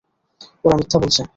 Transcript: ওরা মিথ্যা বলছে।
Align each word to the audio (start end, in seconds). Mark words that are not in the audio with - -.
ওরা 0.65 0.75
মিথ্যা 0.77 0.97
বলছে। 0.99 1.21